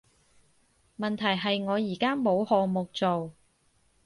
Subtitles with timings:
[0.97, 3.33] 問題係我而家冇項目做